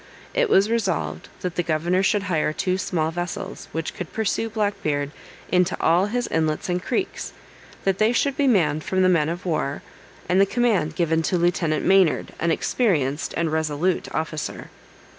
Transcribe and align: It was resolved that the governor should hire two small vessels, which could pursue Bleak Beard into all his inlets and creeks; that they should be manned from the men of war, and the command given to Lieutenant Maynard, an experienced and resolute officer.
It 0.33 0.49
was 0.49 0.67
resolved 0.71 1.29
that 1.41 1.57
the 1.57 1.61
governor 1.61 2.01
should 2.01 2.23
hire 2.23 2.51
two 2.53 2.79
small 2.79 3.11
vessels, 3.11 3.67
which 3.71 3.93
could 3.93 4.11
pursue 4.11 4.49
Bleak 4.49 4.81
Beard 4.81 5.11
into 5.51 5.79
all 5.79 6.07
his 6.07 6.25
inlets 6.29 6.69
and 6.69 6.81
creeks; 6.81 7.33
that 7.83 7.99
they 7.99 8.11
should 8.11 8.35
be 8.35 8.47
manned 8.47 8.83
from 8.83 9.03
the 9.03 9.09
men 9.09 9.29
of 9.29 9.45
war, 9.45 9.83
and 10.27 10.41
the 10.41 10.47
command 10.47 10.95
given 10.95 11.21
to 11.21 11.37
Lieutenant 11.37 11.85
Maynard, 11.85 12.33
an 12.39 12.49
experienced 12.49 13.35
and 13.37 13.51
resolute 13.51 14.07
officer. 14.11 14.71